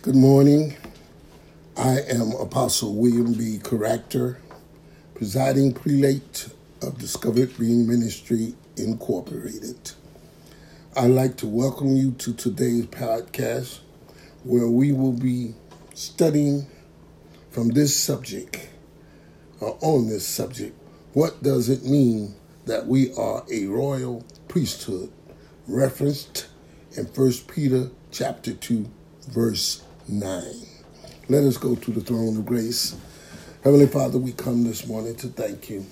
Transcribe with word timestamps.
Good 0.00 0.14
morning. 0.14 0.76
I 1.76 1.98
am 2.02 2.30
Apostle 2.30 2.94
William 2.94 3.32
B. 3.32 3.58
Caracter, 3.58 4.38
presiding 5.16 5.72
prelate 5.72 6.50
of 6.80 6.98
Discovered 6.98 7.56
Green 7.56 7.84
Ministry 7.88 8.54
Incorporated. 8.76 9.90
I'd 10.94 11.10
like 11.10 11.36
to 11.38 11.48
welcome 11.48 11.96
you 11.96 12.12
to 12.12 12.32
today's 12.32 12.86
podcast 12.86 13.80
where 14.44 14.68
we 14.68 14.92
will 14.92 15.12
be 15.12 15.56
studying 15.94 16.68
from 17.50 17.70
this 17.70 17.96
subject 17.96 18.68
or 19.58 19.76
on 19.80 20.08
this 20.08 20.24
subject. 20.24 20.80
What 21.12 21.42
does 21.42 21.68
it 21.68 21.82
mean 21.84 22.36
that 22.66 22.86
we 22.86 23.12
are 23.14 23.44
a 23.52 23.66
royal 23.66 24.24
priesthood? 24.46 25.10
Referenced 25.66 26.46
in 26.92 27.06
1 27.06 27.32
Peter 27.48 27.90
chapter 28.12 28.52
2 28.54 28.88
verse 29.26 29.82
9. 30.08 30.42
Let 31.28 31.44
us 31.44 31.58
go 31.58 31.74
to 31.76 31.90
the 31.90 32.00
throne 32.00 32.38
of 32.38 32.46
grace. 32.46 32.96
Heavenly 33.64 33.86
Father, 33.88 34.18
we 34.18 34.32
come 34.32 34.64
this 34.64 34.86
morning 34.86 35.16
to 35.16 35.28
thank 35.28 35.70
you 35.70 35.84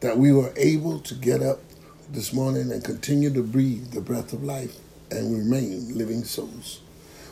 that 0.00 0.18
we 0.18 0.32
were 0.32 0.52
able 0.56 1.00
to 1.00 1.14
get 1.14 1.42
up 1.42 1.60
this 2.10 2.32
morning 2.32 2.70
and 2.72 2.84
continue 2.84 3.32
to 3.32 3.42
breathe 3.42 3.92
the 3.92 4.00
breath 4.00 4.32
of 4.32 4.44
life 4.44 4.76
and 5.10 5.36
remain 5.36 5.96
living 5.96 6.24
souls. 6.24 6.82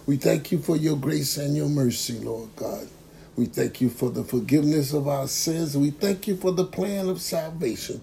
We 0.06 0.16
thank 0.16 0.52
you 0.52 0.59
for 0.60 0.77
your 0.77 0.96
grace 0.96 1.36
and 1.38 1.56
your 1.56 1.69
mercy, 1.69 2.19
Lord 2.20 2.50
God. 2.56 2.88
We 3.36 3.47
thank 3.47 3.80
you 3.80 3.91
for 3.91 4.11
the 4.11 4.24
forgiveness 4.24 4.92
of 4.95 5.08
our 5.08 5.28
sins. 5.28 5.77
We 5.77 5.91
thank 5.91 6.28
you 6.28 6.36
for 6.36 6.52
the 6.52 6.64
plan 6.66 7.08
of 7.08 7.20
salvation 7.20 8.00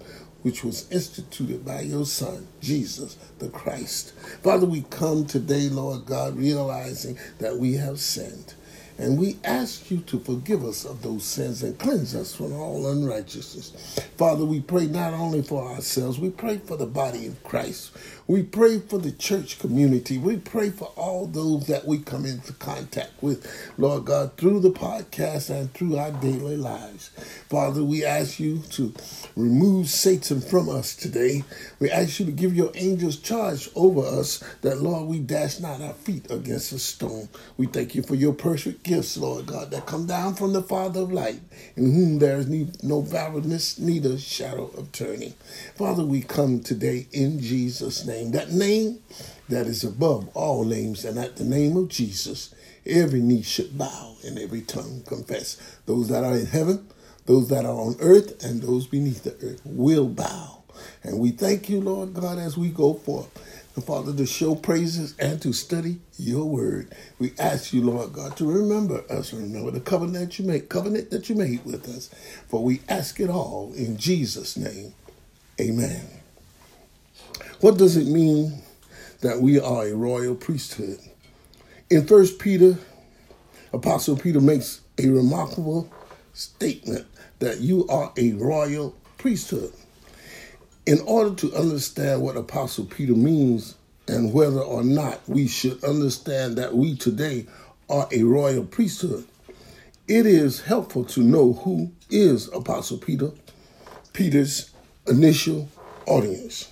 which 0.48 0.64
was 0.64 0.90
instituted 0.94 1.66
by 1.66 1.82
your 1.82 2.06
Son, 2.06 2.48
Jesus 2.62 3.18
the 3.40 3.50
Christ. 3.50 4.14
Father, 4.44 4.66
we 4.66 4.84
come 4.90 5.26
today, 5.26 5.68
Lord 5.68 6.06
God, 6.06 6.38
realizing 6.38 7.18
that 7.40 7.58
we 7.58 7.74
have 7.74 8.00
sinned. 8.00 8.54
And 8.98 9.20
we 9.20 9.38
ask 9.44 9.92
you 9.92 9.98
to 10.00 10.20
forgive 10.22 10.64
us 10.64 10.86
of 10.86 11.02
those 11.02 11.26
sins 11.26 11.64
and 11.64 11.78
cleanse 11.78 12.16
us 12.16 12.34
from 12.34 12.54
all 12.54 12.88
unrighteousness. 12.88 14.00
Father, 14.16 14.46
we 14.46 14.62
pray 14.62 14.88
not 14.88 15.14
only 15.14 15.42
for 15.42 15.70
ourselves, 15.70 16.18
we 16.18 16.30
pray 16.30 16.60
for 16.60 16.78
the 16.78 16.86
body 16.86 17.28
of 17.28 17.44
Christ. 17.44 17.92
We 18.30 18.44
pray 18.44 18.80
for 18.80 18.98
the 18.98 19.14
church 19.14 19.58
community. 19.58 20.18
We 20.18 20.36
pray 20.36 20.70
for 20.70 20.92
all 20.98 21.28
those 21.28 21.68
that 21.68 21.88
we 21.88 22.00
come 22.00 22.26
into 22.26 22.52
contact 22.52 23.24
with, 23.24 23.48
Lord 23.78 24.04
God, 24.04 24.36
through 24.36 24.60
the 24.60 24.72
podcast 24.72 25.50
and 25.50 25.74
through 25.74 25.96
our 25.96 26.12
daily 26.12 26.58
lives. 26.58 27.10
Father, 27.50 27.86
we 27.86 28.04
ask 28.04 28.38
you 28.38 28.60
to 28.72 28.94
remove 29.38 29.88
Satan 29.88 30.42
from 30.42 30.68
us 30.68 30.94
today. 30.94 31.46
We 31.80 31.90
ask 31.90 32.20
you 32.20 32.26
to 32.26 32.34
give 32.34 32.54
your 32.54 32.72
angels 32.76 33.16
charge 33.16 33.70
over 33.76 34.02
us 34.02 34.44
that, 34.60 34.82
Lord, 34.82 35.08
we 35.08 35.20
dash 35.20 35.62
not 35.62 35.80
our 35.80 35.94
feet 35.94 36.30
against 36.30 36.74
a 36.74 36.80
stone. 36.80 37.30
We 37.56 37.68
thank 37.68 37.96
you 37.96 38.04
for 38.04 38.16
your 38.16 38.34
perfect 38.34 38.84
gifts, 38.84 39.16
Lord 39.16 39.46
God, 39.46 39.72
that 39.72 39.86
come 39.86 40.06
down 40.06 40.36
from 40.36 40.52
the 40.52 40.62
Father 40.62 41.00
of 41.00 41.14
light, 41.14 41.40
in 41.78 41.94
whom 41.94 42.20
there 42.20 42.40
is 42.40 42.50
no 42.84 43.02
barrenness, 43.04 43.80
neither 43.80 44.18
shadow 44.18 44.70
of 44.78 44.92
turning. 44.92 45.34
Father, 45.78 46.04
we 46.04 46.22
come 46.22 46.60
today 46.60 47.08
in 47.14 47.40
Jesus' 47.40 48.06
name 48.06 48.17
name, 48.18 48.32
that 48.32 48.52
name 48.52 49.00
that 49.50 49.68
is 49.68 49.84
above 49.84 50.30
all 50.36 50.64
names, 50.64 51.06
and 51.06 51.18
at 51.18 51.38
the 51.38 51.44
name 51.44 51.78
of 51.78 51.90
Jesus, 51.90 52.54
every 52.86 53.22
knee 53.22 53.42
should 53.42 53.78
bow 53.78 54.16
and 54.26 54.38
every 54.38 54.62
tongue 54.62 55.04
confess. 55.08 55.58
Those 55.86 56.10
that 56.10 56.24
are 56.24 56.36
in 56.36 56.48
heaven, 56.48 56.88
those 57.26 57.50
that 57.50 57.66
are 57.66 57.80
on 57.80 57.96
earth, 58.00 58.44
and 58.44 58.62
those 58.62 58.88
beneath 58.88 59.24
the 59.24 59.36
earth 59.46 59.62
will 59.66 60.08
bow. 60.08 60.64
And 61.04 61.20
we 61.20 61.32
thank 61.32 61.70
you, 61.70 61.82
Lord 61.82 62.14
God, 62.14 62.38
as 62.38 62.58
we 62.58 62.70
go 62.70 62.94
forth. 62.94 63.30
And 63.76 63.84
Father, 63.84 64.14
to 64.14 64.26
show 64.26 64.56
praises 64.56 65.16
and 65.20 65.42
to 65.42 65.54
study 65.54 66.00
your 66.18 66.46
word. 66.46 66.94
We 67.20 67.34
ask 67.38 67.74
you, 67.74 67.84
Lord 67.84 68.14
God, 68.14 68.36
to 68.38 68.46
remember 68.46 69.04
us, 69.10 69.34
remember 69.34 69.72
the 69.72 69.80
covenant 69.80 70.30
that 70.30 70.40
you 70.40 70.46
made, 70.46 70.70
covenant 70.70 71.12
that 71.12 71.30
you 71.30 71.36
made 71.36 71.64
with 71.64 71.88
us. 71.88 72.10
For 72.48 72.64
we 72.64 72.82
ask 72.90 73.20
it 73.20 73.30
all 73.30 73.74
in 73.76 73.98
Jesus' 73.98 74.58
name. 74.58 74.94
Amen. 75.62 76.17
What 77.62 77.78
does 77.78 77.98
it 77.98 78.08
mean 78.08 78.62
that 79.22 79.42
we 79.42 79.60
are 79.60 79.88
a 79.88 79.96
royal 79.96 80.36
priesthood? 80.36 81.00
In 81.90 82.06
First 82.06 82.40
Peter, 82.40 82.78
Apostle 83.74 84.18
Peter 84.18 84.40
makes 84.40 84.82
a 84.98 85.08
remarkable 85.08 85.92
statement 86.34 87.08
that 87.40 87.60
you 87.60 87.88
are 87.88 88.12
a 88.18 88.34
royal 88.34 88.96
priesthood. 89.18 89.74
In 90.86 91.00
order 91.02 91.36
to 91.36 91.56
understand 91.56 92.22
what 92.22 92.38
Apostle 92.38 92.86
Peter 92.86 93.14
means 93.14 93.76
and 94.08 94.34
whether 94.34 94.62
or 94.62 94.84
not 94.84 95.28
we 95.28 95.48
should 95.48 95.84
understand 95.84 96.58
that 96.58 96.76
we 96.76 96.96
today 96.96 97.46
are 97.90 98.08
a 98.12 98.24
royal 98.24 98.64
priesthood, 98.64 99.26
it 100.08 100.26
is 100.26 100.62
helpful 100.62 101.04
to 101.04 101.22
know 101.22 101.54
who 101.54 101.92
is 102.10 102.48
Apostle 102.54 102.98
Peter, 102.98 103.32
Peter's 104.14 104.72
initial 105.08 105.68
audience. 106.06 106.70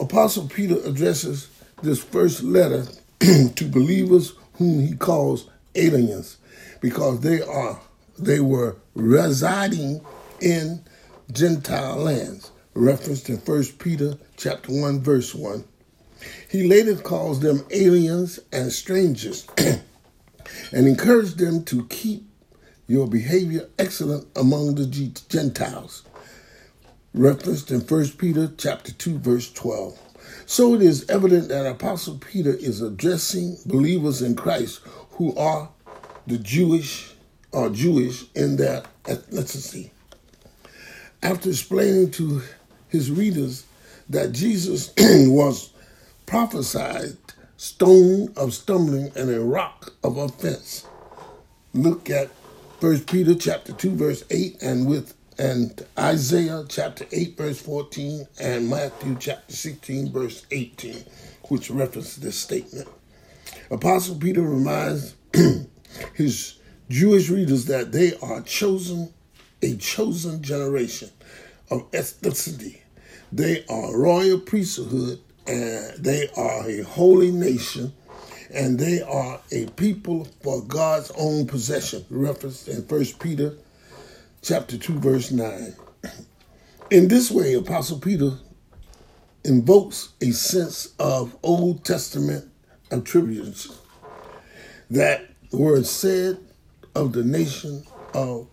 Apostle 0.00 0.48
Peter 0.48 0.78
addresses 0.84 1.48
this 1.82 2.02
first 2.02 2.42
letter 2.42 2.86
to 3.20 3.68
believers 3.68 4.32
whom 4.54 4.80
he 4.80 4.94
calls 4.94 5.48
aliens 5.74 6.38
because 6.80 7.20
they 7.20 7.42
are 7.42 7.80
they 8.18 8.40
were 8.40 8.76
residing 8.94 10.00
in 10.40 10.82
Gentile 11.32 11.96
lands, 11.96 12.50
referenced 12.74 13.28
in 13.28 13.36
1 13.36 13.64
Peter 13.78 14.16
chapter 14.36 14.72
1 14.72 15.00
verse 15.00 15.34
1. 15.34 15.64
He 16.50 16.66
later 16.66 16.96
calls 16.96 17.40
them 17.40 17.64
aliens 17.70 18.40
and 18.52 18.72
strangers 18.72 19.46
and 19.58 19.82
encouraged 20.72 21.38
them 21.38 21.64
to 21.64 21.84
keep 21.86 22.26
your 22.86 23.06
behavior 23.06 23.68
excellent 23.78 24.26
among 24.36 24.74
the 24.74 24.86
Gentiles 25.28 26.04
referenced 27.14 27.70
in 27.70 27.80
1 27.80 28.08
Peter 28.10 28.52
chapter 28.56 28.92
2 28.92 29.18
verse 29.18 29.52
12. 29.52 29.98
So 30.46 30.74
it 30.74 30.82
is 30.82 31.08
evident 31.08 31.48
that 31.48 31.66
Apostle 31.66 32.18
Peter 32.18 32.54
is 32.54 32.82
addressing 32.82 33.56
believers 33.66 34.22
in 34.22 34.36
Christ 34.36 34.80
who 35.12 35.34
are 35.36 35.68
the 36.26 36.38
Jewish 36.38 37.12
or 37.52 37.70
Jewish 37.70 38.24
in 38.34 38.56
their 38.56 38.82
ethnicity. 39.04 39.90
After 41.22 41.50
explaining 41.50 42.12
to 42.12 42.42
his 42.88 43.10
readers 43.10 43.64
that 44.08 44.32
Jesus 44.32 44.92
was 44.98 45.70
prophesied 46.26 47.16
stone 47.56 48.32
of 48.36 48.54
stumbling 48.54 49.12
and 49.16 49.30
a 49.30 49.40
rock 49.40 49.92
of 50.02 50.16
offense. 50.16 50.86
Look 51.74 52.08
at 52.08 52.28
1 52.80 53.00
Peter 53.00 53.34
chapter 53.34 53.72
2 53.72 53.90
verse 53.96 54.24
8 54.30 54.62
and 54.62 54.86
with 54.86 55.14
and 55.40 55.86
Isaiah 55.98 56.66
chapter 56.68 57.06
8, 57.10 57.34
verse 57.38 57.62
14, 57.62 58.28
and 58.40 58.68
Matthew 58.68 59.16
chapter 59.18 59.54
16, 59.54 60.12
verse 60.12 60.44
18, 60.50 61.02
which 61.48 61.70
reference 61.70 62.16
this 62.16 62.36
statement. 62.36 62.86
Apostle 63.70 64.16
Peter 64.16 64.42
reminds 64.42 65.14
his 66.14 66.58
Jewish 66.90 67.30
readers 67.30 67.64
that 67.64 67.90
they 67.90 68.12
are 68.22 68.42
chosen, 68.42 69.14
a 69.62 69.76
chosen 69.76 70.42
generation 70.42 71.08
of 71.70 71.90
ethnicity. 71.92 72.80
They 73.32 73.64
are 73.70 73.96
royal 73.96 74.40
priesthood, 74.40 75.20
and 75.46 76.04
they 76.04 76.28
are 76.36 76.68
a 76.68 76.82
holy 76.82 77.30
nation, 77.30 77.94
and 78.52 78.78
they 78.78 79.00
are 79.00 79.40
a 79.50 79.68
people 79.68 80.28
for 80.42 80.62
God's 80.62 81.10
own 81.16 81.46
possession, 81.46 82.04
referenced 82.10 82.68
in 82.68 82.84
First 82.84 83.18
Peter 83.18 83.54
chapter 84.42 84.78
2, 84.78 84.98
verse 85.00 85.30
9. 85.30 85.74
In 86.90 87.08
this 87.08 87.30
way, 87.30 87.54
Apostle 87.54 87.98
Peter 87.98 88.32
invokes 89.44 90.10
a 90.20 90.30
sense 90.30 90.94
of 90.98 91.36
Old 91.42 91.84
Testament 91.84 92.50
attributes 92.90 93.78
that 94.90 95.28
were 95.52 95.82
said 95.84 96.38
of 96.94 97.12
the 97.12 97.22
nation 97.22 97.84
of 98.14 98.48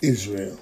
Israel. 0.00 0.58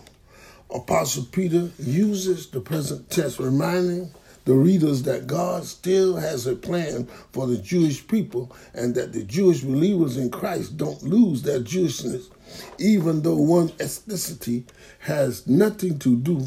Apostle 0.74 1.24
Peter 1.30 1.70
uses 1.78 2.48
the 2.48 2.60
present 2.60 3.10
tense, 3.10 3.38
reminding 3.38 4.10
the 4.50 4.56
readers 4.56 5.04
that 5.04 5.28
God 5.28 5.64
still 5.64 6.16
has 6.16 6.48
a 6.48 6.56
plan 6.56 7.06
for 7.30 7.46
the 7.46 7.56
Jewish 7.56 8.04
people 8.08 8.50
and 8.74 8.96
that 8.96 9.12
the 9.12 9.22
Jewish 9.22 9.60
believers 9.60 10.16
in 10.16 10.28
Christ 10.28 10.76
don't 10.76 11.00
lose 11.04 11.42
their 11.42 11.60
Jewishness, 11.60 12.24
even 12.76 13.22
though 13.22 13.36
one's 13.36 13.70
ethnicity 13.74 14.64
has 14.98 15.46
nothing 15.46 16.00
to 16.00 16.16
do 16.16 16.46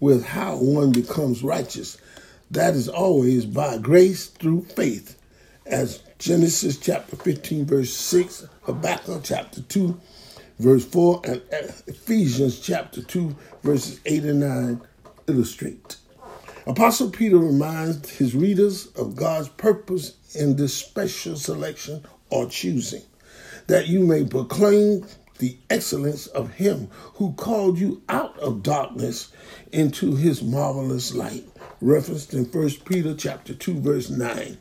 with 0.00 0.26
how 0.26 0.56
one 0.56 0.90
becomes 0.90 1.44
righteous. 1.44 1.98
That 2.50 2.74
is 2.74 2.88
always 2.88 3.46
by 3.46 3.78
grace 3.78 4.26
through 4.26 4.62
faith, 4.62 5.16
as 5.66 6.02
Genesis 6.18 6.78
chapter 6.78 7.14
15, 7.14 7.64
verse 7.64 7.92
6, 7.92 8.48
Habakkuk 8.62 9.20
chapter 9.22 9.62
2, 9.62 10.00
verse 10.58 10.84
4, 10.84 11.20
and 11.22 11.42
Ephesians 11.86 12.58
chapter 12.58 13.04
2, 13.04 13.36
verses 13.62 14.00
8 14.04 14.24
and 14.24 14.40
9 14.40 14.80
illustrate. 15.28 15.98
Apostle 16.66 17.10
Peter 17.10 17.38
reminds 17.38 18.10
his 18.10 18.34
readers 18.34 18.86
of 18.96 19.14
God's 19.14 19.48
purpose 19.50 20.16
in 20.34 20.56
this 20.56 20.74
special 20.74 21.36
selection 21.36 22.04
or 22.28 22.46
choosing, 22.46 23.02
that 23.68 23.86
you 23.86 24.00
may 24.00 24.24
proclaim 24.24 25.06
the 25.38 25.56
excellence 25.70 26.26
of 26.26 26.54
him 26.54 26.88
who 27.14 27.34
called 27.34 27.78
you 27.78 28.02
out 28.08 28.36
of 28.40 28.64
darkness 28.64 29.30
into 29.70 30.16
his 30.16 30.42
marvelous 30.42 31.14
light. 31.14 31.44
Referenced 31.80 32.34
in 32.34 32.46
1 32.46 32.70
Peter 32.84 33.14
chapter 33.14 33.54
2, 33.54 33.80
verse 33.80 34.10
9. 34.10 34.58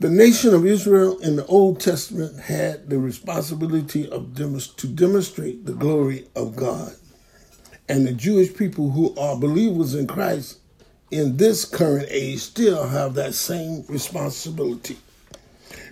The 0.00 0.10
nation 0.10 0.52
of 0.52 0.66
Israel 0.66 1.18
in 1.18 1.36
the 1.36 1.46
Old 1.46 1.80
Testament 1.80 2.40
had 2.40 2.90
the 2.90 2.98
responsibility 2.98 4.08
of 4.08 4.34
to 4.34 4.88
demonstrate 4.88 5.64
the 5.64 5.74
glory 5.74 6.26
of 6.34 6.56
God. 6.56 6.94
And 7.88 8.06
the 8.06 8.12
Jewish 8.12 8.54
people 8.54 8.90
who 8.90 9.14
are 9.16 9.38
believers 9.38 9.94
in 9.94 10.06
Christ 10.06 10.58
in 11.10 11.36
this 11.38 11.64
current 11.64 12.08
age 12.10 12.40
still 12.40 12.86
have 12.86 13.14
that 13.14 13.34
same 13.34 13.84
responsibility. 13.88 14.98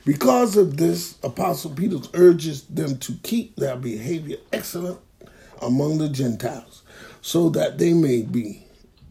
Because 0.04 0.56
of 0.56 0.76
this, 0.76 1.16
Apostle 1.22 1.72
Peter 1.72 1.98
urges 2.14 2.62
them 2.64 2.98
to 2.98 3.14
keep 3.22 3.56
their 3.56 3.76
behavior 3.76 4.36
excellent 4.52 5.00
among 5.62 5.98
the 5.98 6.08
Gentiles, 6.08 6.82
so 7.22 7.48
that 7.50 7.78
they 7.78 7.92
may 7.92 8.22
be, 8.22 8.62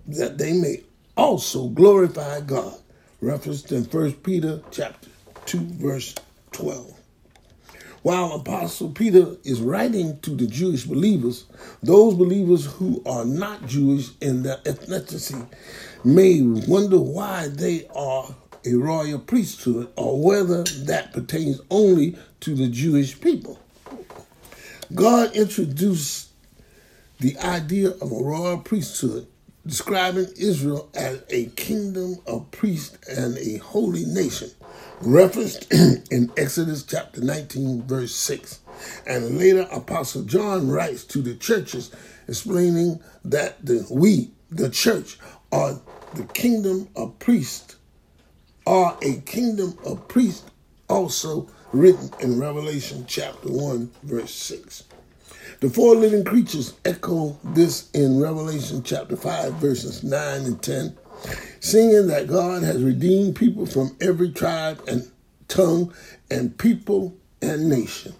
that 0.08 0.38
they 0.38 0.54
may 0.54 0.84
also 1.18 1.68
glorify 1.70 2.40
God. 2.42 2.76
Referenced 3.20 3.72
in 3.72 3.86
1 3.86 4.14
Peter 4.14 4.62
chapter 4.72 5.10
2, 5.48 5.60
verse 5.60 6.14
12. 6.52 6.94
While 8.06 8.34
Apostle 8.34 8.92
Peter 8.92 9.36
is 9.44 9.60
writing 9.62 10.20
to 10.20 10.30
the 10.30 10.46
Jewish 10.46 10.84
believers, 10.84 11.46
those 11.82 12.14
believers 12.14 12.68
who 12.68 13.02
are 13.04 13.26
not 13.26 13.66
Jewish 13.66 14.10
in 14.22 14.44
their 14.44 14.58
ethnicity 14.58 15.48
may 16.04 16.40
wonder 16.44 17.00
why 17.00 17.48
they 17.48 17.88
are 17.96 18.36
a 18.64 18.76
royal 18.76 19.18
priesthood 19.18 19.92
or 19.96 20.22
whether 20.22 20.62
that 20.84 21.14
pertains 21.14 21.60
only 21.72 22.16
to 22.42 22.54
the 22.54 22.68
Jewish 22.68 23.20
people. 23.20 23.60
God 24.94 25.36
introduced 25.36 26.30
the 27.20 27.36
idea 27.40 27.90
of 27.90 28.12
a 28.12 28.24
royal 28.24 28.60
priesthood, 28.60 29.26
describing 29.66 30.28
Israel 30.38 30.92
as 30.94 31.24
a 31.32 31.48
kingdom 31.48 32.18
of 32.28 32.52
priests 32.52 33.00
and 33.10 33.36
a 33.40 33.58
holy 33.58 34.06
nation, 34.06 34.52
referenced 35.02 35.72
in 36.12 36.32
Exodus 36.38 36.84
chapter 36.84 37.22
19, 37.22 37.84
verse 37.84 38.16
6. 38.16 38.60
And 39.08 39.38
later, 39.38 39.68
Apostle 39.72 40.24
John 40.24 40.70
writes 40.70 41.04
to 41.06 41.22
the 41.22 41.36
churches 41.36 41.92
explaining 42.28 43.00
that 43.24 43.64
the, 43.66 43.86
we, 43.90 44.32
the 44.50 44.70
church, 44.70 45.18
are 45.52 45.80
the 46.14 46.24
kingdom 46.26 46.90
of 46.96 47.18
priests, 47.20 47.76
are 48.68 48.98
a 49.02 49.22
kingdom 49.22 49.78
of 49.86 50.08
priests, 50.08 50.50
also 50.90 51.48
written 51.72 52.10
in 52.20 52.40
Revelation 52.40 53.06
chapter 53.08 53.50
1, 53.50 53.92
verse 54.04 54.34
6. 54.34 54.84
The 55.62 55.70
four 55.70 55.96
living 55.96 56.24
creatures 56.26 56.74
echo 56.84 57.38
this 57.44 57.90
in 57.92 58.20
Revelation 58.20 58.84
chapter 58.84 59.16
5, 59.16 59.54
verses 59.54 60.04
9 60.04 60.46
and 60.46 60.62
10, 60.62 60.98
singing 61.60 62.08
that 62.08 62.28
God 62.28 62.64
has 62.64 62.84
redeemed 62.84 63.36
people 63.36 63.66
from 63.66 63.96
every 64.02 64.32
tribe 64.32 64.82
and 64.88 65.10
tongue 65.48 65.94
and 66.30 66.58
people 66.58 67.16
and 67.42 67.70
nation. 67.70 68.14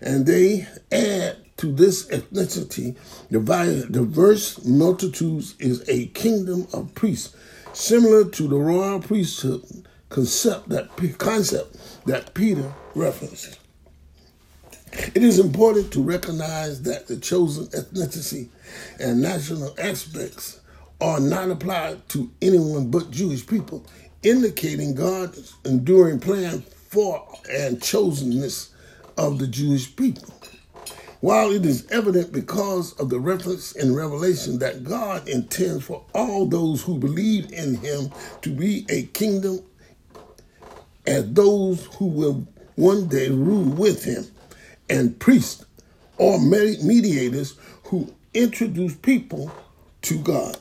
And 0.00 0.26
they 0.26 0.66
add 0.92 1.36
to 1.58 1.72
this 1.72 2.06
ethnicity, 2.08 2.96
the 3.30 3.86
diverse 3.90 4.64
multitudes 4.64 5.54
is 5.58 5.88
a 5.88 6.06
kingdom 6.08 6.66
of 6.72 6.94
priests, 6.94 7.34
similar 7.72 8.24
to 8.24 8.48
the 8.48 8.56
royal 8.56 9.00
priesthood 9.00 9.64
concept 10.08 10.68
that 10.68 10.88
concept 11.18 11.76
that 12.06 12.34
Peter 12.34 12.72
references. 12.94 13.58
It 14.92 15.22
is 15.22 15.38
important 15.38 15.92
to 15.92 16.02
recognize 16.02 16.82
that 16.82 17.06
the 17.06 17.16
chosen 17.16 17.66
ethnicity 17.66 18.48
and 18.98 19.20
national 19.20 19.74
aspects 19.78 20.60
are 21.00 21.20
not 21.20 21.50
applied 21.50 22.08
to 22.10 22.30
anyone 22.40 22.90
but 22.90 23.10
Jewish 23.10 23.46
people, 23.46 23.84
indicating 24.22 24.94
God's 24.94 25.54
enduring 25.64 26.20
plan 26.20 26.60
for 26.60 27.26
and 27.50 27.80
chosenness 27.80 28.70
of 29.18 29.38
the 29.38 29.46
Jewish 29.46 29.94
people. 29.94 30.32
While 31.20 31.50
it 31.50 31.64
is 31.64 31.86
evident 31.90 32.32
because 32.32 32.92
of 32.94 33.08
the 33.08 33.18
reference 33.18 33.72
in 33.72 33.94
Revelation 33.94 34.58
that 34.60 34.84
God 34.84 35.28
intends 35.28 35.84
for 35.84 36.04
all 36.14 36.46
those 36.46 36.82
who 36.82 36.98
believe 36.98 37.52
in 37.52 37.76
him 37.76 38.12
to 38.42 38.50
be 38.50 38.86
a 38.88 39.04
kingdom 39.04 39.60
as 41.06 41.32
those 41.32 41.86
who 41.96 42.06
will 42.06 42.46
one 42.76 43.08
day 43.08 43.28
rule 43.30 43.64
with 43.64 44.04
him, 44.04 44.24
and 44.88 45.18
priests 45.18 45.64
or 46.18 46.38
mediators 46.40 47.56
who 47.84 48.12
introduce 48.34 48.94
people 48.96 49.50
to 50.02 50.18
God. 50.18 50.56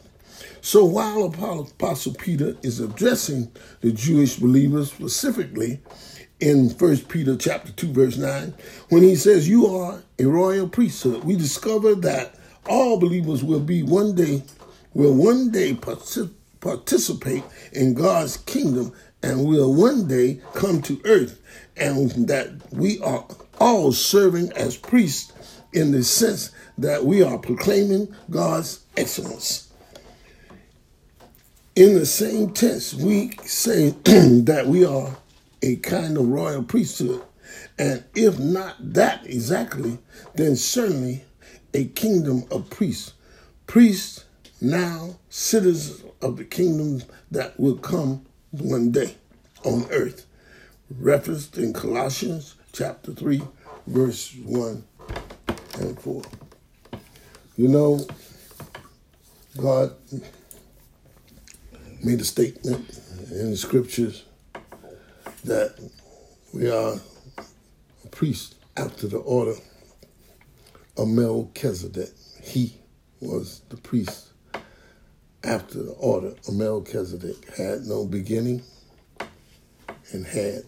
So 0.66 0.84
while 0.84 1.26
Apostle 1.26 2.16
Peter 2.16 2.58
is 2.64 2.80
addressing 2.80 3.52
the 3.82 3.92
Jewish 3.92 4.38
believers 4.38 4.92
specifically 4.92 5.80
in 6.40 6.72
1 6.72 6.98
Peter 7.02 7.36
chapter 7.38 7.72
2 7.72 7.94
verse 7.94 8.18
9, 8.18 8.52
when 8.90 9.04
he 9.04 9.16
says 9.16 9.48
you 9.48 9.68
are 9.68 10.02
a 10.18 10.26
royal 10.26 10.68
priesthood, 10.68 11.24
we 11.24 11.36
discover 11.36 11.94
that 11.94 12.34
all 12.68 13.00
believers 13.00 13.44
will 13.44 13.60
be 13.60 13.84
one 13.84 14.16
day 14.16 14.42
will 14.96 15.14
one 15.14 15.52
day 15.52 15.76
participate 15.76 17.44
in 17.72 17.94
God's 17.94 18.38
kingdom 18.38 18.92
and 19.22 19.46
will 19.46 19.72
one 19.72 20.08
day 20.08 20.42
come 20.56 20.82
to 20.82 21.00
earth 21.06 21.40
and 21.78 22.28
that 22.28 22.74
we 22.74 23.00
are 23.02 23.24
all 23.60 23.92
serving 23.92 24.52
as 24.54 24.78
priests 24.78 25.32
in 25.74 25.92
the 25.92 26.04
sense 26.04 26.50
that 26.80 27.06
we 27.06 27.22
are 27.22 27.38
proclaiming 27.38 28.16
God's 28.32 28.84
excellence. 28.98 29.65
In 31.76 31.96
the 31.96 32.06
same 32.06 32.52
tense, 32.52 32.94
we 32.94 33.32
say 33.44 33.90
that 34.06 34.66
we 34.66 34.86
are 34.86 35.18
a 35.62 35.76
kind 35.78 36.18
of 36.18 36.30
royal 36.30 36.64
priesthood, 36.64 37.22
and 37.78 38.02
if 38.16 38.40
not 38.40 38.78
that 38.94 39.26
exactly, 39.26 39.98
then 40.36 40.56
certainly 40.56 41.26
a 41.74 41.84
kingdom 41.88 42.46
of 42.50 42.70
priests. 42.70 43.14
Priests 43.68 44.24
now 44.62 45.20
citizens 45.30 46.02
of 46.22 46.38
the 46.38 46.46
kingdom 46.46 47.04
that 47.30 47.60
will 47.60 47.76
come 47.76 48.26
one 48.52 48.92
day 48.92 49.18
on 49.66 49.86
earth. 49.92 50.28
Referenced 50.90 51.58
in 51.58 51.74
Colossians 51.74 52.56
chapter 52.72 53.12
3, 53.12 53.42
verse 53.88 54.34
1 54.46 54.82
and 55.80 56.00
4. 56.00 56.22
You 57.58 57.68
know, 57.68 58.08
God 59.58 59.94
made 62.06 62.22
a 62.22 62.24
statement 62.24 62.88
in 63.32 63.50
the 63.50 63.58
scriptures 63.58 64.26
that 65.44 65.76
we 66.54 66.70
are 66.70 67.00
a 68.04 68.08
priest 68.10 68.56
after 68.78 69.08
the 69.08 69.18
order 69.18 69.56
of 70.98 71.08
Melchizedek. 71.08 72.10
He 72.44 72.78
was 73.22 73.62
the 73.70 73.78
priest 73.78 74.34
after 75.44 75.82
the 75.82 75.94
order 75.94 76.36
of 76.48 76.54
Melchizedek, 76.54 77.56
had 77.58 77.88
no 77.88 78.06
beginning 78.06 78.62
and 80.12 80.28
had 80.28 80.62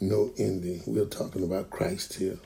no 0.00 0.32
ending. 0.36 0.82
We're 0.84 1.04
talking 1.04 1.44
about 1.44 1.70
Christ 1.70 2.14
here. 2.14 2.38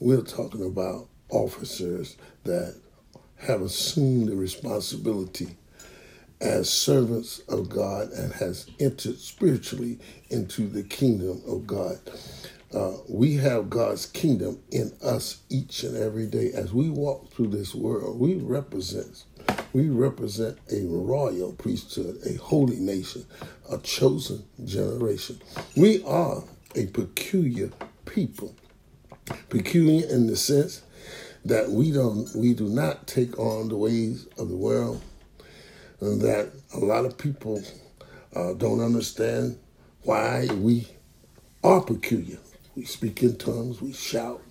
We're 0.00 0.22
talking 0.22 0.66
about 0.66 1.06
officers 1.30 2.16
that 2.42 2.74
have 3.36 3.62
assumed 3.62 4.28
the 4.28 4.34
responsibility 4.34 5.56
as 6.40 6.68
servants 6.70 7.40
of 7.48 7.68
God 7.68 8.10
and 8.12 8.32
has 8.34 8.66
entered 8.78 9.18
spiritually 9.18 9.98
into 10.30 10.68
the 10.68 10.82
kingdom 10.82 11.42
of 11.46 11.66
God. 11.66 11.98
Uh, 12.74 12.98
we 13.08 13.36
have 13.36 13.70
God's 13.70 14.06
kingdom 14.06 14.60
in 14.70 14.92
us 15.02 15.42
each 15.48 15.82
and 15.82 15.96
every 15.96 16.26
day. 16.26 16.52
As 16.52 16.72
we 16.74 16.90
walk 16.90 17.32
through 17.32 17.48
this 17.48 17.74
world, 17.74 18.18
we 18.20 18.34
represent 18.34 19.24
we 19.72 19.88
represent 19.90 20.58
a 20.72 20.84
royal 20.86 21.52
priesthood, 21.52 22.18
a 22.26 22.34
holy 22.36 22.76
nation, 22.80 23.26
a 23.70 23.78
chosen 23.78 24.44
generation. 24.64 25.40
We 25.76 26.02
are 26.04 26.42
a 26.74 26.86
peculiar 26.86 27.70
people. 28.06 28.54
Peculiar 29.50 30.08
in 30.08 30.28
the 30.28 30.36
sense 30.36 30.82
that 31.44 31.70
we 31.70 31.92
don't 31.92 32.34
we 32.34 32.54
do 32.54 32.68
not 32.68 33.06
take 33.06 33.38
on 33.38 33.68
the 33.68 33.76
ways 33.76 34.26
of 34.38 34.48
the 34.48 34.56
world, 34.56 35.02
that 36.00 36.52
a 36.74 36.78
lot 36.78 37.04
of 37.04 37.16
people 37.16 37.62
uh, 38.34 38.52
don't 38.54 38.80
understand 38.80 39.58
why 40.02 40.46
we 40.58 40.86
are 41.64 41.80
peculiar. 41.80 42.38
We 42.74 42.84
speak 42.84 43.22
in 43.22 43.36
tongues, 43.36 43.80
we 43.80 43.92
shout. 43.92 44.42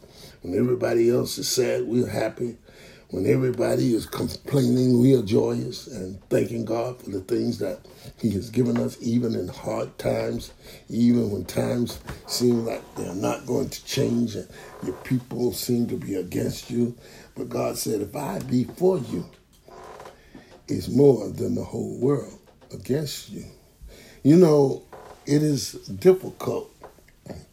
When 0.41 0.57
everybody 0.57 1.09
else 1.09 1.37
is 1.37 1.47
sad, 1.47 1.83
we're 1.83 2.07
happy. 2.07 2.57
When 3.11 3.27
everybody 3.27 3.93
is 3.93 4.07
complaining, 4.07 4.99
we 4.99 5.15
are 5.15 5.21
joyous 5.21 5.87
and 5.87 6.19
thanking 6.29 6.65
God 6.65 6.99
for 6.99 7.11
the 7.11 7.21
things 7.21 7.59
that 7.59 7.79
He 8.19 8.31
has 8.31 8.49
given 8.49 8.77
us, 8.77 8.97
even 8.99 9.35
in 9.35 9.47
hard 9.47 9.95
times, 9.99 10.51
even 10.89 11.29
when 11.29 11.45
times 11.45 11.99
seem 12.27 12.65
like 12.65 12.83
they're 12.95 13.13
not 13.13 13.45
going 13.45 13.69
to 13.69 13.85
change 13.85 14.35
and 14.35 14.47
your 14.83 14.95
people 14.97 15.53
seem 15.53 15.87
to 15.87 15.95
be 15.97 16.15
against 16.15 16.71
you. 16.71 16.95
But 17.35 17.49
God 17.49 17.77
said, 17.77 18.01
if 18.01 18.15
I 18.15 18.39
be 18.39 18.63
for 18.63 18.97
you, 18.97 19.29
it's 20.67 20.89
more 20.89 21.29
than 21.29 21.55
the 21.55 21.63
whole 21.63 21.97
world 21.99 22.39
against 22.73 23.29
you. 23.29 23.45
You 24.23 24.37
know, 24.37 24.83
it 25.25 25.43
is 25.43 25.73
difficult 25.73 26.71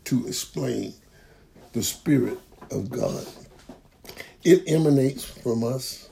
to 0.04 0.26
explain 0.26 0.94
the 1.72 1.82
Spirit 1.82 2.38
of 2.70 2.90
God. 2.90 3.26
It 4.44 4.64
emanates 4.66 5.24
from 5.24 5.64
us, 5.64 6.08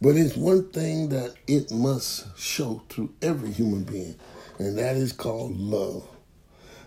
but 0.00 0.16
it's 0.16 0.36
one 0.36 0.70
thing 0.70 1.10
that 1.10 1.34
it 1.46 1.70
must 1.70 2.38
show 2.38 2.82
through 2.88 3.14
every 3.22 3.52
human 3.52 3.84
being, 3.84 4.16
and 4.58 4.76
that 4.78 4.96
is 4.96 5.12
called 5.12 5.56
love. 5.56 6.06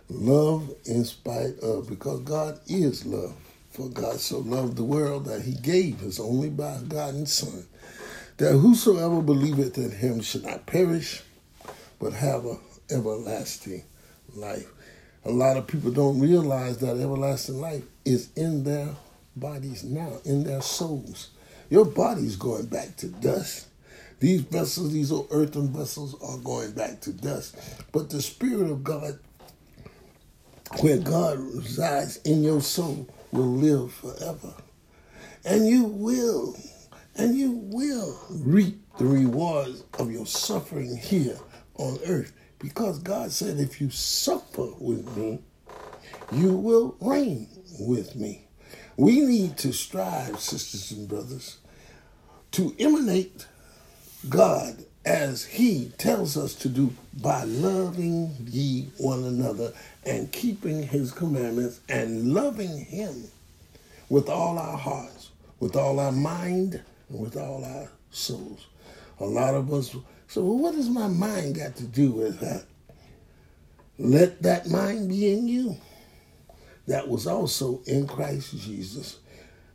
Love 0.10 0.70
in 0.86 1.06
spite 1.06 1.58
of, 1.60 1.88
because 1.90 2.20
God 2.22 2.60
is 2.68 3.06
love. 3.06 3.34
For 3.72 3.90
God 3.90 4.20
so 4.20 4.40
loved 4.40 4.76
the 4.76 4.84
world 4.84 5.26
that 5.26 5.42
he 5.42 5.54
gave 5.54 6.00
his 6.00 6.20
only 6.20 6.50
begotten 6.50 7.26
Son, 7.26 7.66
that 8.38 8.54
whosoever 8.54 9.22
believeth 9.22 9.78
in 9.78 9.92
him 9.92 10.22
should 10.22 10.44
not 10.44 10.66
perish, 10.66 11.22
but 12.00 12.13
have 12.13 12.46
an 12.46 12.60
everlasting 12.90 13.84
life. 14.36 14.68
A 15.25 15.32
lot 15.32 15.58
of 15.58 15.68
people 15.68 15.92
don't 15.92 16.20
realize 16.20 16.80
that 16.80 16.98
everlasting 16.98 17.62
life 17.62 17.84
is 18.04 18.30
in 18.36 18.63
their 18.63 18.90
bodies 19.36 19.84
now, 19.84 20.20
in 20.25 20.44
their 20.44 20.62
souls. 20.62 21.30
Your 21.70 21.86
body's 21.86 22.36
going 22.36 22.66
back 22.66 22.98
to 22.98 23.08
dust. 23.08 23.68
These 24.20 24.42
vessels, 24.42 24.94
these 24.94 25.12
old 25.12 25.28
earthen 25.32 25.70
vessels, 25.70 26.16
are 26.22 26.38
going 26.38 26.72
back 26.72 27.02
to 27.02 27.13
dust. 27.13 27.58
But 27.92 28.10
the 28.10 28.22
Spirit 28.22 28.70
of 28.70 28.84
God, 28.84 29.20
where 30.80 30.98
God 30.98 31.40
resides 31.40 32.18
in 32.18 32.44
your 32.44 32.62
soul, 32.62 33.08
will 33.32 33.52
live 33.52 33.94
forever. 33.94 34.54
And 35.46 35.68
you 35.68 35.86
will, 35.86 36.56
and 37.15 37.36
you 37.36 37.51
will 37.51 38.20
reap 38.29 38.82
the 38.98 39.05
rewards 39.05 39.84
of 40.00 40.12
your 40.12 40.25
suffering 40.25 40.98
here 40.98 41.38
on 41.75 42.00
earth. 42.05 42.34
Because 42.60 43.00
God 43.00 43.32
said, 43.32 43.60
if 43.60 43.82
you 43.82 43.89
suffer 43.89 44.67
with 44.79 45.15
me, 45.17 45.39
you 46.32 46.53
will 46.53 46.96
reign 47.01 47.48
with 47.79 48.15
me. 48.15 48.48
We 48.96 49.22
need 49.22 49.58
to 49.58 49.74
strive, 49.74 50.39
sisters 50.39 50.91
and 50.91 51.08
brothers, 51.08 51.58
to 52.51 52.75
emanate 52.79 53.48
God 54.29 54.86
as 55.05 55.46
He 55.46 55.91
tells 55.98 56.38
us 56.38 56.53
to 56.55 56.70
do 56.70 56.93
by 57.22 57.43
loving 57.43 58.36
ye 58.46 58.88
one 58.98 59.24
another 59.24 59.74
and 60.05 60.32
keeping 60.32 60.84
His 60.84 61.12
commandments 61.12 61.82
and 61.89 62.34
loving 62.34 62.86
Him 62.86 63.25
with 64.10 64.29
all 64.29 64.58
our 64.58 64.77
hearts, 64.77 65.32
with 65.60 65.75
all 65.75 66.00
our 66.00 66.12
mind, 66.12 66.82
and 67.10 67.20
with 67.20 67.38
all 67.38 67.64
our 67.64 67.90
souls. 68.12 68.68
A 69.20 69.26
lot 69.26 69.54
of 69.54 69.72
us 69.74 69.96
so, 70.34 70.42
what 70.44 70.74
does 70.74 70.90
my 70.90 71.08
mind 71.08 71.58
got 71.58 71.76
to 71.76 71.84
do 71.84 72.12
with 72.12 72.40
that? 72.40 72.66
Let 74.00 74.42
that 74.42 74.68
mind 74.68 75.10
be 75.10 75.32
in 75.32 75.48
you. 75.48 75.78
That 76.88 77.08
was 77.08 77.28
also 77.28 77.84
in 77.86 78.08
Christ 78.08 78.58
Jesus. 78.58 79.20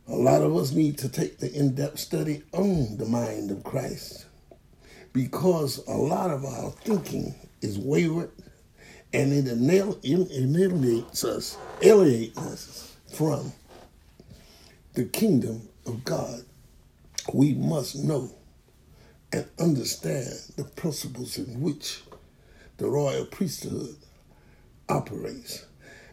A 0.09 0.15
lot 0.15 0.41
of 0.41 0.53
us 0.57 0.73
need 0.73 0.97
to 0.97 1.07
take 1.07 1.37
the 1.37 1.49
in 1.53 1.75
depth 1.75 1.99
study 1.99 2.43
on 2.51 2.97
the 2.97 3.05
mind 3.05 3.51
of 3.51 3.63
Christ 3.63 4.25
because 5.13 5.77
a 5.87 5.95
lot 5.95 6.29
of 6.29 6.43
our 6.43 6.71
thinking 6.71 7.33
is 7.61 7.79
wayward 7.79 8.31
and 9.13 9.31
it 9.31 9.47
alienates 9.47 11.23
us, 11.23 11.57
alienates 11.81 12.37
us 12.37 12.95
from 13.13 13.53
the 14.93 15.05
kingdom 15.05 15.69
of 15.85 16.03
God. 16.03 16.43
We 17.33 17.53
must 17.53 17.95
know 17.95 18.31
and 19.31 19.45
understand 19.59 20.33
the 20.55 20.63
principles 20.63 21.37
in 21.37 21.61
which 21.61 22.01
the 22.77 22.89
royal 22.89 23.25
priesthood 23.25 23.95
operates. 24.87 25.65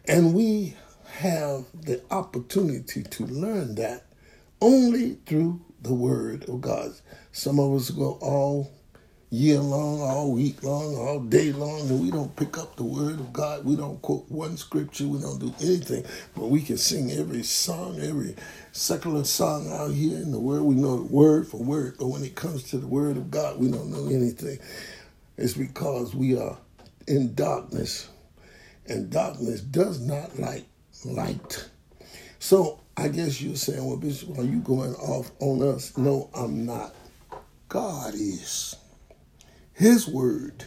And 0.07 0.33
we 0.33 0.75
have 1.05 1.65
the 1.73 2.01
opportunity 2.11 3.03
to 3.03 3.25
learn 3.25 3.75
that 3.75 4.05
only 4.61 5.15
through 5.25 5.61
the 5.81 5.93
Word 5.93 6.47
of 6.49 6.61
God. 6.61 6.93
Some 7.31 7.59
of 7.59 7.73
us 7.73 7.89
go 7.89 8.19
all 8.21 8.71
year 9.29 9.59
long, 9.59 10.01
all 10.01 10.31
week 10.31 10.63
long, 10.63 10.95
all 10.95 11.19
day 11.19 11.51
long, 11.51 11.81
and 11.81 12.01
we 12.01 12.11
don't 12.11 12.33
pick 12.35 12.57
up 12.57 12.75
the 12.75 12.83
word 12.83 13.19
of 13.19 13.33
God. 13.33 13.65
We 13.65 13.75
don't 13.75 14.01
quote 14.01 14.29
one 14.29 14.55
scripture. 14.55 15.07
We 15.07 15.19
don't 15.19 15.39
do 15.39 15.53
anything. 15.61 16.05
But 16.35 16.47
we 16.47 16.61
can 16.61 16.77
sing 16.77 17.11
every 17.11 17.43
song, 17.43 17.99
every 17.99 18.35
secular 18.71 19.25
song 19.25 19.71
out 19.71 19.91
here 19.91 20.17
in 20.17 20.31
the 20.31 20.39
world. 20.39 20.65
We 20.65 20.75
know 20.75 21.07
word 21.09 21.47
for 21.47 21.57
word. 21.57 21.95
But 21.99 22.07
when 22.07 22.23
it 22.23 22.35
comes 22.35 22.63
to 22.69 22.77
the 22.77 22.87
word 22.87 23.17
of 23.17 23.29
God, 23.29 23.59
we 23.59 23.69
don't 23.69 23.91
know 23.91 24.07
anything. 24.07 24.59
It's 25.37 25.53
because 25.53 26.15
we 26.15 26.37
are 26.37 26.57
in 27.07 27.35
darkness. 27.35 28.09
And 28.87 29.09
darkness 29.09 29.59
does 29.59 29.99
not 29.99 30.39
like 30.39 30.65
light. 31.03 31.69
So 32.39 32.79
I 32.95 33.09
guess 33.09 33.41
you're 33.41 33.57
saying, 33.57 33.85
well, 33.85 33.97
Bishop, 33.97 34.37
are 34.37 34.43
you 34.43 34.59
going 34.59 34.95
off 34.95 35.31
on 35.41 35.61
us? 35.61 35.97
No, 35.97 36.29
I'm 36.33 36.65
not. 36.65 36.95
God 37.67 38.13
is. 38.13 38.75
His 39.77 40.07
word, 40.07 40.65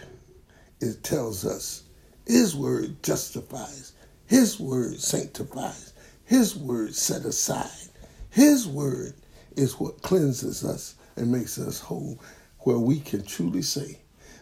it 0.80 1.02
tells 1.02 1.44
us, 1.44 1.82
His 2.28 2.54
word 2.54 3.02
justifies, 3.02 3.92
His 4.24 4.60
word 4.60 5.00
sanctifies, 5.00 5.92
His 6.24 6.54
word 6.54 6.94
set 6.94 7.24
aside. 7.24 7.88
His 8.30 8.68
word 8.68 9.14
is 9.56 9.80
what 9.80 10.02
cleanses 10.02 10.64
us 10.64 10.94
and 11.16 11.32
makes 11.32 11.58
us 11.58 11.80
whole, 11.80 12.20
where 12.60 12.78
we 12.78 13.00
can 13.00 13.24
truly 13.24 13.62
say 13.62 13.98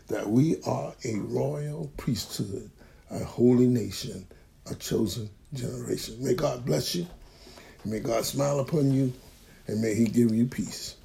that 0.08 0.28
we 0.28 0.60
are 0.66 0.92
a 1.02 1.16
royal 1.16 1.90
priesthood, 1.96 2.70
a 3.10 3.24
holy 3.24 3.68
nation, 3.68 4.26
a 4.70 4.74
chosen 4.74 5.30
generation. 5.54 6.22
May 6.22 6.34
God 6.34 6.66
bless 6.66 6.94
you. 6.94 7.06
May 7.86 8.00
God 8.00 8.26
smile 8.26 8.60
upon 8.60 8.92
you, 8.92 9.14
and 9.66 9.80
may 9.80 9.94
He 9.94 10.04
give 10.04 10.34
you 10.34 10.44
peace. 10.44 10.97